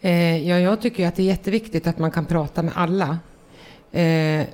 Eh, 0.00 0.48
ja, 0.48 0.58
jag 0.58 0.80
tycker 0.80 1.02
ju 1.02 1.08
att 1.08 1.16
det 1.16 1.22
är 1.22 1.26
jätteviktigt 1.26 1.86
att 1.86 1.98
man 1.98 2.10
kan 2.10 2.26
prata 2.26 2.62
med 2.62 2.72
alla. 2.76 3.18
Eh, 3.92 4.46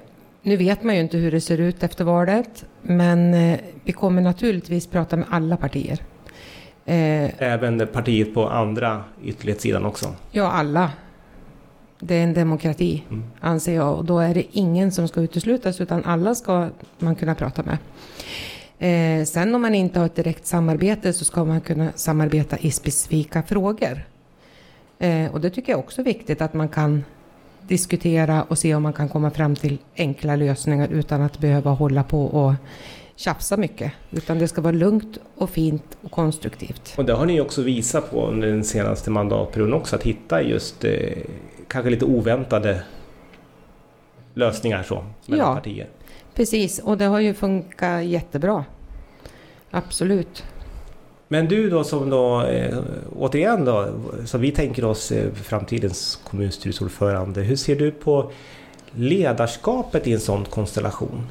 nu 0.42 0.56
vet 0.56 0.82
man 0.82 0.94
ju 0.94 1.00
inte 1.00 1.16
hur 1.16 1.30
det 1.30 1.40
ser 1.40 1.58
ut 1.58 1.82
efter 1.82 2.04
valet, 2.04 2.64
men 2.82 3.34
eh, 3.34 3.58
vi 3.84 3.92
kommer 3.92 4.22
naturligtvis 4.22 4.86
prata 4.86 5.16
med 5.16 5.26
alla 5.30 5.56
partier. 5.56 5.98
Eh, 6.86 7.30
Även 7.42 7.86
partiet 7.92 8.34
på 8.34 8.48
andra 8.48 9.04
ytterlighetssidan 9.24 9.84
också. 9.84 10.14
ja, 10.30 10.50
alla. 10.52 10.90
Det 12.00 12.14
är 12.14 12.22
en 12.24 12.34
demokrati, 12.34 13.02
Mm. 13.10 13.24
anser 13.40 13.74
jag. 13.74 13.94
Och 13.98 14.04
då 14.04 14.18
är 14.18 14.34
det 14.34 14.44
ingen 14.52 14.92
som 14.92 15.08
ska 15.08 15.20
uteslutas, 15.20 15.80
utan 15.80 16.04
alla 16.04 16.34
ska 16.34 16.68
man 16.98 17.14
kunna 17.14 17.34
prata 17.34 17.62
med. 17.62 17.78
Eh, 18.78 19.24
sen 19.24 19.54
om 19.54 19.62
man 19.62 19.74
inte 19.74 19.98
har 19.98 20.06
ett 20.06 20.16
direkt 20.16 20.46
samarbete 20.46 21.12
så 21.12 21.24
ska 21.24 21.44
man 21.44 21.60
kunna 21.60 21.88
samarbeta 21.94 22.58
i 22.58 22.70
specifika 22.70 23.42
frågor. 23.42 24.04
Eh, 24.98 25.32
och 25.32 25.40
det 25.40 25.50
tycker 25.50 25.72
jag 25.72 25.78
också 25.78 26.00
är 26.00 26.04
viktigt 26.04 26.40
att 26.40 26.54
man 26.54 26.68
kan 26.68 27.04
diskutera 27.62 28.42
och 28.42 28.58
se 28.58 28.74
om 28.74 28.82
man 28.82 28.92
kan 28.92 29.08
komma 29.08 29.30
fram 29.30 29.56
till 29.56 29.78
enkla 29.96 30.36
lösningar 30.36 30.88
utan 30.88 31.22
att 31.22 31.38
behöva 31.38 31.70
hålla 31.70 32.02
på 32.02 32.24
och 32.26 32.52
tjafsa 33.16 33.56
mycket. 33.56 33.92
Utan 34.10 34.38
det 34.38 34.48
ska 34.48 34.60
vara 34.60 34.72
lugnt 34.72 35.18
och 35.36 35.50
fint 35.50 35.96
och 36.02 36.10
konstruktivt. 36.10 36.94
Och 36.96 37.04
det 37.04 37.12
har 37.12 37.26
ni 37.26 37.40
också 37.40 37.62
visat 37.62 38.10
på 38.10 38.26
under 38.26 38.48
den 38.48 38.64
senaste 38.64 39.10
mandatperioden 39.10 39.74
också, 39.74 39.96
att 39.96 40.02
hitta 40.02 40.42
just 40.42 40.84
eh, 40.84 40.92
kanske 41.68 41.90
lite 41.90 42.04
oväntade 42.04 42.82
lösningar 44.34 44.82
så, 44.82 45.04
mellan 45.26 45.46
Ja. 45.48 45.54
partier. 45.54 45.88
Precis, 46.34 46.78
och 46.78 46.98
det 46.98 47.04
har 47.04 47.20
ju 47.20 47.34
funkat 47.34 48.04
jättebra. 48.04 48.64
Absolut. 49.70 50.44
Men 51.28 51.48
du 51.48 51.70
då 51.70 51.84
som 51.84 52.10
då, 52.10 52.42
eh, 52.42 52.78
återigen 53.16 53.64
då, 53.64 53.88
som 54.24 54.40
vi 54.40 54.50
tänker 54.50 54.84
oss 54.84 55.12
eh, 55.12 55.32
framtidens 55.32 56.18
kommunstyrelseordförande, 56.30 57.40
hur 57.42 57.56
ser 57.56 57.76
du 57.76 57.90
på 57.90 58.30
ledarskapet 58.92 60.06
i 60.06 60.12
en 60.12 60.20
sån 60.20 60.44
konstellation? 60.44 61.26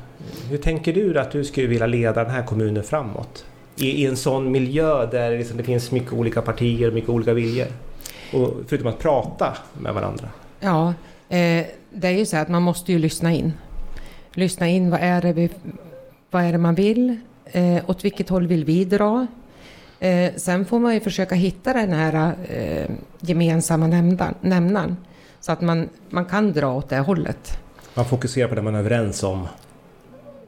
Hur 0.50 0.58
tänker 0.58 0.94
du 0.94 1.20
att 1.20 1.32
du 1.32 1.44
skulle 1.44 1.68
vilja 1.68 1.88
leda 1.88 2.24
den 2.24 2.34
här 2.34 2.44
kommunen 2.44 2.84
framåt? 2.84 3.46
I, 3.76 3.90
i 3.90 4.06
en 4.06 4.18
sån 4.18 4.52
miljö 4.52 5.06
där 5.06 5.38
liksom 5.38 5.58
det 5.58 5.64
finns 5.64 5.92
mycket 5.92 6.14
olika 6.14 6.42
partier 6.42 6.88
och 6.88 6.94
mycket 6.94 7.10
olika 7.10 7.34
viljor? 7.34 7.68
Och 8.34 8.54
förutom 8.68 8.88
att 8.88 9.00
prata 9.00 9.58
med 9.74 9.94
varandra. 9.94 10.30
Ja, 10.60 10.94
eh, 11.30 11.66
det 11.90 12.08
är 12.08 12.12
ju 12.12 12.26
så 12.26 12.38
att 12.38 12.50
man 12.50 12.62
måste 12.62 12.92
ju 12.92 13.00
lyssna 13.00 13.34
in. 13.34 13.54
Lyssna 14.34 14.68
in, 14.68 14.90
vad 14.90 15.00
är 15.00 15.22
det, 15.22 15.34
vi, 15.34 15.50
vad 16.32 16.44
är 16.44 16.52
det 16.52 16.58
man 16.58 16.76
vill? 16.76 17.18
Eh, 17.46 17.90
åt 17.90 18.06
vilket 18.06 18.30
håll 18.30 18.48
vill 18.48 18.66
vi 18.66 18.86
dra? 18.86 19.28
Eh, 20.00 20.34
sen 20.36 20.66
får 20.66 20.80
man 20.80 20.94
ju 20.94 21.00
försöka 21.00 21.36
hitta 21.36 21.74
den 21.74 21.94
här 21.94 22.34
eh, 22.50 22.90
gemensamma 23.20 23.88
nämnaren. 24.42 24.98
Så 25.40 25.52
att 25.52 25.62
man, 25.62 25.90
man 26.10 26.26
kan 26.26 26.54
dra 26.54 26.74
åt 26.74 26.90
det 26.90 27.00
hållet. 27.00 27.60
Man 27.94 28.06
fokuserar 28.06 28.48
på 28.48 28.56
det 28.56 28.62
man 28.62 28.76
är 28.76 28.80
överens 28.80 29.24
om. 29.24 29.48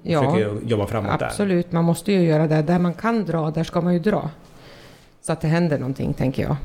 Ja, 0.07 0.31
Försöker 0.31 0.67
jobba 0.67 0.87
framåt 0.87 1.19
där. 1.19 1.25
absolut. 1.25 1.71
Man 1.71 1.83
måste 1.83 2.11
ju 2.11 2.21
göra 2.21 2.47
det. 2.47 2.61
Där 2.61 2.79
man 2.79 2.93
kan 2.93 3.25
dra, 3.25 3.51
där 3.51 3.63
ska 3.63 3.81
man 3.81 3.93
ju 3.93 3.99
dra. 3.99 4.29
Så 5.21 5.33
att 5.33 5.41
det 5.41 5.47
händer 5.47 5.79
någonting, 5.79 6.13
tänker 6.13 6.43
jag. 6.43 6.55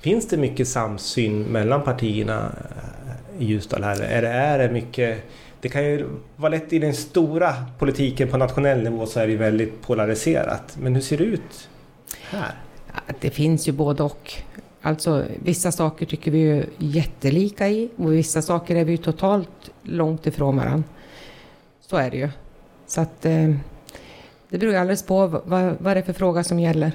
Finns 0.00 0.28
det 0.28 0.36
mycket 0.36 0.68
samsyn 0.68 1.42
mellan 1.42 1.82
partierna 1.82 2.52
eh, 3.38 3.42
i 3.42 3.44
Ljusdal 3.44 3.84
här? 3.84 4.00
Är 4.00 4.22
det, 4.22 4.28
är 4.28 4.58
det 4.58 4.72
mycket... 4.72 5.18
Det 5.60 5.68
kan 5.68 5.84
ju 5.84 6.06
vara 6.36 6.50
lätt 6.50 6.72
i 6.72 6.78
den 6.78 6.94
stora 6.94 7.54
politiken 7.78 8.28
på 8.28 8.36
nationell 8.36 8.82
nivå 8.82 9.06
så 9.06 9.20
är 9.20 9.26
det 9.26 9.36
väldigt 9.36 9.82
polariserat. 9.82 10.76
Men 10.80 10.94
hur 10.94 11.02
ser 11.02 11.18
det 11.18 11.24
ut 11.24 11.68
här? 12.30 12.54
Det 13.20 13.30
finns 13.30 13.68
ju 13.68 13.72
både 13.72 14.02
och. 14.02 14.32
Alltså 14.82 15.24
vissa 15.44 15.72
saker 15.72 16.06
tycker 16.06 16.30
vi 16.30 16.38
ju 16.38 16.64
jättelika 16.78 17.68
i 17.68 17.90
och 17.96 18.12
vissa 18.12 18.42
saker 18.42 18.76
är 18.76 18.84
vi 18.84 18.98
totalt 18.98 19.70
långt 19.82 20.26
ifrån 20.26 20.56
varandra. 20.56 20.88
Så 21.80 21.96
är 21.96 22.10
det 22.10 22.16
ju. 22.16 22.28
Så 22.90 23.00
att 23.00 23.24
eh, 23.24 23.50
det 24.48 24.58
beror 24.58 24.72
ju 24.72 24.78
alldeles 24.78 25.02
på 25.02 25.26
vad, 25.26 25.76
vad 25.78 25.96
det 25.96 26.00
är 26.00 26.02
för 26.02 26.12
fråga 26.12 26.44
som 26.44 26.60
gäller. 26.60 26.92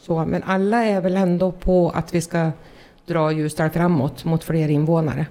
Så, 0.00 0.24
men 0.24 0.42
alla 0.42 0.84
är 0.84 1.00
väl 1.00 1.16
ändå 1.16 1.52
på 1.52 1.90
att 1.90 2.14
vi 2.14 2.20
ska 2.20 2.50
dra 3.06 3.32
Ljusdal 3.32 3.70
framåt 3.70 4.24
mot 4.24 4.44
fler 4.44 4.68
invånare. 4.68 5.26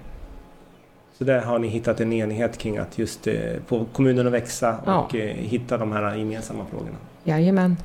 Så 1.18 1.24
där 1.24 1.40
har 1.40 1.58
ni 1.58 1.68
hittat 1.68 2.00
en 2.00 2.12
enighet 2.12 2.58
kring 2.58 2.78
att 2.78 2.98
just 2.98 3.26
eh, 3.26 3.34
få 3.66 3.84
kommunen 3.92 4.26
att 4.26 4.32
växa 4.32 4.76
Ja. 4.86 4.98
och 5.00 5.14
eh, 5.14 5.36
hitta 5.36 5.78
de 5.78 5.92
här 5.92 6.14
gemensamma 6.14 6.64
frågorna. 6.70 6.96
Jajamän. 7.24 7.76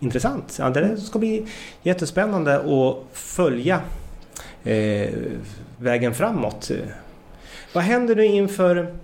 Intressant. 0.00 0.56
Ja, 0.58 0.70
det 0.70 0.96
ska 0.96 1.18
bli 1.18 1.46
jättespännande 1.82 2.56
att 2.56 2.96
följa 3.12 3.80
eh, 4.64 5.08
vägen 5.78 6.14
framåt. 6.14 6.70
Vad 7.74 7.84
händer 7.84 8.16
nu 8.16 8.24
inför 8.24 8.94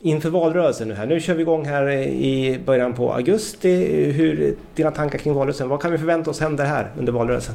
inför 0.00 0.30
valrörelsen 0.30 0.88
nu 0.88 0.94
här? 0.94 1.06
Nu 1.06 1.20
kör 1.20 1.34
vi 1.34 1.42
igång 1.42 1.64
här 1.66 1.90
i 2.02 2.58
början 2.66 2.94
på 2.94 3.12
augusti. 3.12 3.84
Hur 4.12 4.56
dina 4.74 4.90
tankar 4.90 5.18
kring 5.18 5.34
valrörelsen? 5.34 5.68
Vad 5.68 5.82
kan 5.82 5.92
vi 5.92 5.98
förvänta 5.98 6.30
oss 6.30 6.40
händer 6.40 6.64
här 6.64 6.90
under 6.98 7.12
valrörelsen? 7.12 7.54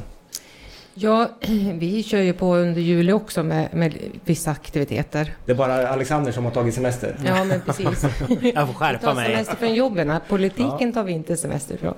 Ja, 0.94 1.28
vi 1.74 2.02
kör 2.02 2.18
ju 2.20 2.32
på 2.32 2.54
under 2.56 2.80
juli 2.80 3.12
också 3.12 3.42
med, 3.42 3.74
med 3.74 3.94
vissa 4.24 4.50
aktiviteter. 4.50 5.34
Det 5.46 5.52
är 5.52 5.56
bara 5.56 5.88
Alexander 5.88 6.32
som 6.32 6.44
har 6.44 6.52
tagit 6.52 6.74
semester. 6.74 7.16
Ja, 7.26 7.44
men 7.44 7.60
precis. 7.60 7.84
Jag 8.28 8.28
får 8.28 8.38
Vi 8.40 8.52
skärpa 8.74 8.98
tar 9.06 9.14
mig. 9.14 9.26
semester 9.26 9.56
från 9.56 9.74
jobben. 9.74 10.12
Politiken 10.28 10.92
tar 10.92 11.04
vi 11.04 11.12
inte 11.12 11.36
semester 11.36 11.76
från. 11.76 11.94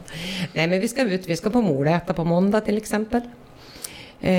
Nej, 0.52 0.66
men 0.68 0.80
vi 0.80 0.88
ska 0.88 1.02
ut. 1.02 1.28
Vi 1.28 1.36
ska 1.36 1.50
på 1.50 1.62
Moräta 1.62 2.14
på 2.14 2.24
måndag 2.24 2.60
till 2.60 2.76
exempel. 2.76 3.20
Eh, 4.20 4.32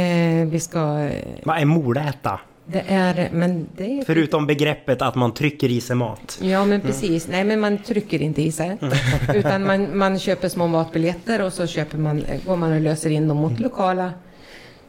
vi 0.45 0.59
ska... 0.59 1.09
Vad 1.43 1.57
är 1.57 1.65
mordäta? 1.65 2.39
Det 2.67 2.83
är... 2.87 3.29
Men 3.33 3.67
det 3.77 3.99
är... 3.99 4.05
Förutom 4.05 4.47
begreppet 4.47 5.01
att 5.01 5.15
man 5.15 5.33
trycker 5.33 5.69
i 5.71 5.81
sig 5.81 5.95
mat. 5.95 6.39
Ja, 6.41 6.65
men 6.65 6.81
precis. 6.81 7.27
Nej, 7.27 7.43
men 7.43 7.59
man 7.59 7.77
trycker 7.77 8.21
inte 8.21 8.41
i 8.41 8.51
sig. 8.51 8.77
Utan 9.33 9.65
man, 9.65 9.97
man 9.97 10.19
köper 10.19 10.49
små 10.49 10.67
matbiljetter 10.67 11.41
och 11.41 11.53
så 11.53 11.67
köper 11.67 11.97
man, 11.97 12.23
går 12.45 12.55
man 12.55 12.73
och 12.73 12.81
löser 12.81 13.09
in 13.09 13.27
dem 13.27 13.37
mot 13.37 13.59
lokala 13.59 14.13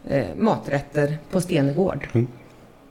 eh, 0.08 0.24
maträtter 0.36 1.18
på 1.30 1.40
Stenegård. 1.40 2.08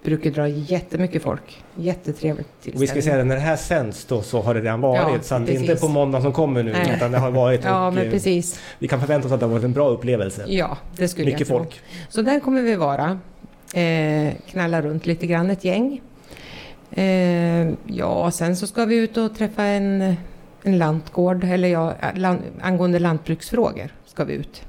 brukar 0.04 0.30
dra 0.32 0.48
jättemycket 0.48 1.24
folk. 1.24 1.64
Jättetrevligt 1.76 2.48
Och 2.76 2.82
vi 2.82 2.88
ska 2.88 3.02
säga 3.02 3.20
att 3.20 3.28
när 3.28 3.36
det 3.36 3.42
här 3.42 3.56
sänds 3.56 4.06
då 4.06 4.22
så 4.22 4.42
har 4.42 4.54
det 4.54 4.62
redan 4.62 4.82
varit. 4.82 5.14
Ja, 5.14 5.22
så 5.22 5.36
att 5.36 5.46
det 5.46 5.56
är 5.56 5.60
inte 5.60 5.76
på 5.76 5.88
måndag 5.88 6.22
som 6.22 6.34
kommer 6.34 6.64
nu 6.64 6.72
Nej. 6.72 6.94
utan 6.96 7.12
det 7.12 7.18
har 7.18 7.32
varit. 7.32 7.64
Ja, 7.64 7.88
och, 7.88 7.94
men 7.94 8.06
eh, 8.06 8.12
precis. 8.12 8.60
Vi 8.80 8.88
kan 8.88 9.00
förvänta 9.00 9.28
oss 9.28 9.34
att 9.34 9.40
det 9.40 9.46
har 9.46 9.54
varit 9.54 9.64
en 9.64 9.74
bra 9.74 9.90
upplevelse. 9.90 10.46
Ja, 10.48 10.78
det 10.98 11.08
skulle 11.08 11.26
Mycket 11.26 11.40
jag 11.40 11.48
tro. 11.48 11.58
folk. 11.58 11.82
Så 12.10 12.22
där 12.22 12.40
kommer 12.40 12.62
vi 12.62 12.76
vara. 12.76 13.20
Eh, 13.76 14.34
knalla 14.50 14.82
runt 14.82 15.06
lite 15.06 15.28
grann, 15.28 15.50
ett 15.50 15.64
gäng. 15.64 16.02
Eh, 16.92 17.70
ja, 17.86 18.32
sen 18.32 18.56
så 18.56 18.68
ska 18.68 18.86
vi 18.86 18.96
ut 18.96 19.18
och 19.18 19.36
träffa 19.36 19.64
en, 19.64 20.16
en 20.64 20.78
lantgård, 20.78 21.44
eller 21.44 21.68
ja, 21.68 21.94
lan, 22.16 22.40
angående 22.62 23.00
lantbruksfrågor 23.00 23.94
ska 24.06 24.24
vi 24.24 24.34
ut 24.34 24.62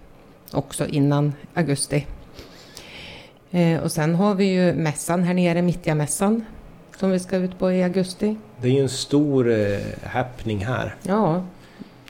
också 0.51 0.87
innan 0.87 1.33
augusti. 1.55 2.07
Eh, 3.51 3.81
och 3.81 3.93
sen 3.93 4.15
har 4.15 4.35
vi 4.35 4.45
ju 4.45 4.73
mässan 4.73 5.23
här 5.23 5.35
nere, 5.35 5.63
Mittja-mässan, 5.63 6.45
som 6.99 7.11
vi 7.11 7.19
ska 7.19 7.37
ut 7.37 7.59
på 7.59 7.73
i 7.73 7.83
augusti. 7.83 8.37
Det 8.61 8.69
är 8.69 8.73
ju 8.73 8.83
en 8.83 8.89
stor 8.89 9.51
eh, 9.51 9.79
happening 10.05 10.65
här. 10.65 10.95
Ja, 11.03 11.45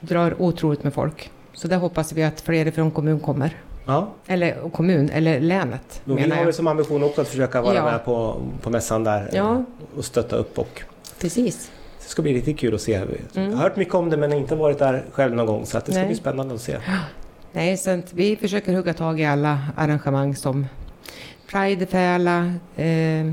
drar 0.00 0.42
otroligt 0.42 0.84
med 0.84 0.94
folk. 0.94 1.30
Så 1.52 1.68
där 1.68 1.76
hoppas 1.76 2.12
vi 2.12 2.22
att 2.22 2.40
fler 2.40 2.70
från 2.70 2.90
kommun 2.90 3.20
kommer. 3.20 3.56
Ja, 3.86 4.08
Eller 4.26 4.68
kommun, 4.72 5.10
eller 5.10 5.40
länet 5.40 6.00
då 6.04 6.14
vi 6.14 6.30
har 6.30 6.44
jag. 6.44 6.54
som 6.54 6.66
ambition 6.66 7.02
också 7.02 7.20
att 7.20 7.28
försöka 7.28 7.62
vara 7.62 7.74
Ja. 7.74 7.84
med 7.84 8.04
på, 8.04 8.42
på 8.62 8.70
mässan 8.70 9.04
där 9.04 9.20
eh, 9.20 9.36
Ja. 9.36 9.64
och 9.96 10.04
stötta 10.04 10.36
upp 10.36 10.58
och 10.58 10.82
Precis. 11.20 11.70
det 12.02 12.08
ska 12.08 12.22
bli 12.22 12.34
riktigt 12.34 12.58
kul 12.58 12.74
att 12.74 12.80
se. 12.80 12.92
Jag 12.92 13.08
Mm. 13.44 13.54
har 13.56 13.62
hört 13.62 13.76
mycket 13.76 13.94
om 13.94 14.10
det 14.10 14.16
men 14.16 14.32
inte 14.32 14.54
varit 14.54 14.78
där 14.78 15.04
själv 15.12 15.34
någon 15.34 15.46
gång 15.46 15.66
så 15.66 15.78
att 15.78 15.84
det 15.84 15.92
ska 15.92 15.98
Nej. 16.00 16.06
bli 16.08 16.16
spännande 16.16 16.54
att 16.54 16.60
se. 16.60 16.76
Nej, 17.52 17.72
att 17.86 18.12
vi 18.12 18.36
försöker 18.36 18.72
hugga 18.74 18.94
tag 18.94 19.20
i 19.20 19.24
alla 19.24 19.58
arrangemang 19.76 20.36
som 20.36 20.66
Pride 21.50 21.84
i 21.84 21.86
Färla, 21.86 22.52
eh, 22.76 23.32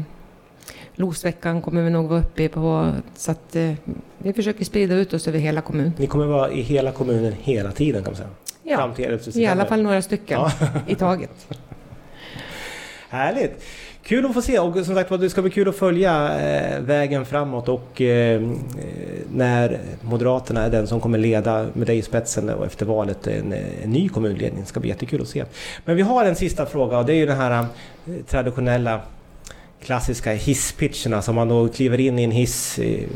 Losveckan 0.95 1.61
kommer 1.61 1.81
vi 1.81 1.89
nog 1.89 2.09
vara 2.09 2.19
uppe 2.19 2.49
på. 2.49 2.91
Så 3.15 3.31
att 3.31 3.55
eh, 3.55 3.71
vi 4.17 4.33
försöker 4.33 4.65
sprida 4.65 4.95
ut 4.95 5.13
oss 5.13 5.27
över 5.27 5.39
hela 5.39 5.61
kommunen. 5.61 5.93
Ni 5.97 6.07
kommer 6.07 6.25
vara 6.25 6.51
i 6.51 6.61
hela 6.61 6.91
kommunen 6.91 7.33
hela 7.41 7.71
tiden 7.71 8.03
kan 8.03 8.11
man 8.11 8.17
säga. 8.17 8.29
Ja, 8.63 8.77
Fram 8.77 8.93
till 8.93 9.05
11 9.05 9.19
i 9.35 9.45
alla 9.45 9.65
fall 9.65 9.81
några 9.81 10.01
stycken 10.01 10.39
Ja. 10.39 10.51
i 10.87 10.95
taget. 10.95 11.47
Härligt! 13.09 13.63
Kul 14.03 14.25
att 14.25 14.33
få 14.33 14.41
se 14.41 14.59
och 14.59 14.85
som 14.85 14.95
sagt 14.95 15.09
det 15.09 15.29
ska 15.29 15.41
bli 15.41 15.51
kul 15.51 15.69
att 15.69 15.75
följa 15.75 16.39
eh, 16.39 16.81
vägen 16.81 17.25
framåt 17.25 17.69
och 17.69 18.01
eh, 18.01 18.41
eh, 18.41 18.49
när 19.33 19.79
Moderaterna 20.01 20.63
är 20.63 20.69
den 20.69 20.87
som 20.87 21.01
kommer 21.01 21.17
leda 21.17 21.67
med 21.73 21.87
dig 21.87 21.97
i 21.97 22.01
spetsen 22.01 22.49
och 22.49 22.65
efter 22.65 22.85
valet 22.85 23.27
en, 23.27 23.53
en 23.83 23.89
ny 23.89 24.09
kommunledning. 24.09 24.61
Det 24.61 24.67
ska 24.67 24.79
bli 24.79 24.89
jättekul 24.89 25.21
att 25.21 25.27
se. 25.27 25.45
Men 25.85 25.95
vi 25.95 26.01
har 26.01 26.25
en 26.25 26.35
sista 26.35 26.65
fråga 26.65 26.97
och 26.97 27.05
det 27.05 27.13
är 27.13 27.17
ju 27.17 27.25
den 27.25 27.37
här 27.37 27.65
traditionella 28.27 29.01
klassiska 29.81 30.31
hisspitcherna 30.31 31.21
som 31.21 31.35
man 31.35 31.47
då 31.47 31.67
kliver 31.67 31.99
in 31.99 32.19
i 32.19 32.23
en 32.23 32.31
hiss 32.31 32.79
i, 32.79 33.07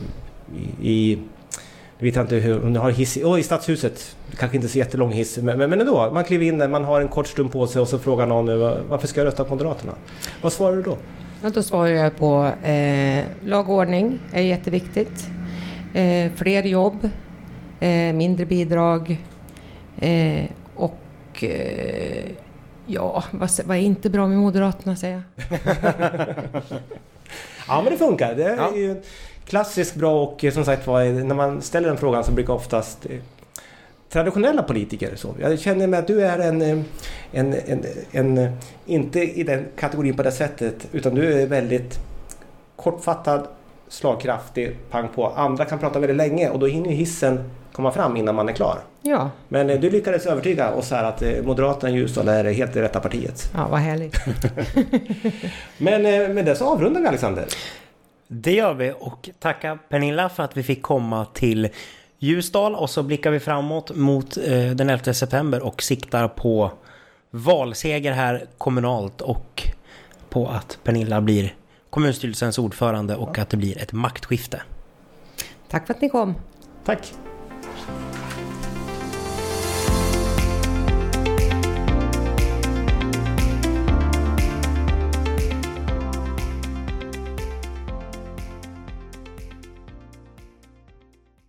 i, 0.81 1.17
jag 1.99 2.05
vet 2.05 2.15
inte 2.17 2.35
hur, 2.35 2.63
om 2.63 2.73
du 2.73 2.79
har 2.79 2.91
hiss 2.91 3.17
i, 3.17 3.23
oh, 3.23 3.39
i 3.39 3.43
stadshuset. 3.43 4.15
Kanske 4.37 4.57
inte 4.57 4.69
så 4.69 4.77
jättelång 4.77 5.11
hiss, 5.11 5.37
men, 5.37 5.57
men 5.57 5.69
men 5.69 5.81
ändå. 5.81 6.11
Man 6.13 6.23
kliver 6.23 6.45
in 6.45 6.57
där, 6.57 6.67
man 6.67 6.83
har 6.83 7.01
en 7.01 7.07
kort 7.07 7.27
stund 7.27 7.51
på 7.51 7.67
sig 7.67 7.81
och 7.81 7.87
så 7.87 7.99
frågar 7.99 8.25
någon 8.25 8.45
varför 8.89 9.07
ska 9.07 9.19
jag 9.19 9.25
rösta 9.27 9.43
på 9.43 9.49
Moderaterna? 9.49 9.93
Vad 10.41 10.53
svarar 10.53 10.75
du 10.75 10.81
då? 10.81 10.97
Då 11.53 11.63
svarar 11.63 11.87
jag 11.87 12.17
på 12.17 12.51
eh, 12.63 13.23
lag 13.45 13.69
och 13.69 13.75
ordning 13.75 14.19
är 14.33 14.41
jätteviktigt. 14.41 15.27
Eh, 15.93 16.31
fler 16.35 16.63
jobb, 16.63 17.09
eh, 17.79 18.13
mindre 18.13 18.45
bidrag 18.45 19.17
eh, 19.97 20.45
och 20.75 21.43
eh, 21.43 22.25
ja, 22.85 23.23
vad, 23.31 23.49
vad 23.65 23.77
är 23.77 23.81
inte 23.81 24.09
bra 24.09 24.27
med 24.27 24.37
Moderaterna 24.37 24.95
säger 24.95 25.21
jag? 25.47 25.59
Ja 27.67 27.81
men 27.81 27.91
det 27.91 27.97
funkar. 27.97 28.35
Det 28.35 28.43
är 28.43 28.57
Ja. 28.57 28.95
Klassiskt 29.47 29.95
bra 29.95 30.23
och 30.23 30.43
eh, 30.43 30.53
som 30.53 30.65
sagt 30.65 30.87
var 30.87 31.23
när 31.23 31.35
man 31.35 31.61
ställer 31.61 31.87
den 31.87 31.97
frågan 31.97 32.23
så 32.23 32.31
brukar 32.31 32.53
oftast 32.53 33.05
eh, 33.05 33.19
traditionella 34.09 34.63
politiker 34.63 35.15
så. 35.15 35.35
Jag 35.39 35.59
känner 35.59 35.87
mig 35.87 35.99
att 35.99 36.07
du 36.07 36.25
är 36.25 36.39
en, 36.39 36.61
eh, 36.61 36.79
en, 37.31 37.53
en, 37.53 37.85
en, 38.11 38.37
eh, 38.37 38.51
inte 38.85 39.19
i 39.19 39.43
den 39.43 39.65
kategorin 39.77 40.15
på 40.15 40.23
det 40.23 40.31
sättet 40.31 40.87
utan 40.91 41.15
du 41.15 41.41
är 41.41 41.47
väldigt 41.47 41.99
kortfattad, 42.75 43.47
slagkraftig, 43.87 44.75
pang 44.91 45.07
på. 45.15 45.27
Andra 45.27 45.65
kan 45.65 45.79
prata 45.79 45.99
väldigt 45.99 46.17
länge 46.17 46.49
och 46.49 46.59
då 46.59 46.65
hinner 46.65 46.89
hissen 46.89 47.49
komma 47.71 47.91
fram 47.91 48.17
innan 48.17 48.35
man 48.35 48.49
är 48.49 48.53
klar. 48.53 48.79
Ja, 49.01 49.29
Men 49.47 49.69
eh, 49.69 49.79
du 49.79 49.89
lyckades 49.89 50.25
övertyga 50.25 50.71
oss 50.71 50.91
här 50.91 51.03
att 51.03 51.21
eh, 51.21 51.43
Moderaterna 51.43 51.89
i 51.89 51.93
Ljusdal 51.93 52.27
är 52.27 52.43
helt 52.43 52.73
det 52.73 52.81
rätta 52.81 52.99
partiet. 52.99 53.51
ja 53.53 53.67
vad 53.71 53.79
härligt. 53.79 54.15
Men 55.77 56.05
eh, 56.05 56.29
med 56.29 56.45
det 56.45 56.55
så 56.55 56.65
avrundar 56.65 57.01
vi 57.01 57.07
Alexander. 57.07 57.45
Det 58.27 58.51
gör 58.51 58.73
vi 58.73 58.93
och 58.99 59.29
tacka 59.39 59.79
Pernilla 59.89 60.29
för 60.29 60.43
att 60.43 60.57
vi 60.57 60.63
fick 60.63 60.81
komma 60.81 61.25
till 61.25 61.69
Ljusdal 62.19 62.75
och 62.75 62.89
så 62.89 63.03
blickar 63.03 63.31
vi 63.31 63.39
framåt 63.39 63.95
mot 63.95 64.37
eh, 64.37 64.69
den 64.69 64.89
11 64.89 65.13
september 65.13 65.63
och 65.65 65.83
siktar 65.83 66.27
på 66.27 66.71
valseger 67.29 68.11
här 68.11 68.45
kommunalt 68.57 69.21
och 69.21 69.67
på 70.29 70.47
att 70.47 70.79
Pernilla 70.83 71.21
blir 71.21 71.55
kommunstyrelsens 71.89 72.59
ordförande 72.59 73.15
och 73.15 73.39
att 73.39 73.49
det 73.49 73.57
blir 73.57 73.77
ett 73.77 73.93
maktskifte. 73.93 74.61
Tack 75.69 75.87
för 75.87 75.93
att 75.93 76.01
ni 76.01 76.09
kom. 76.09 76.35
Tack! 76.85 77.13